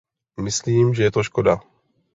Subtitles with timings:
[0.41, 1.59] Myslím, že je to škoda!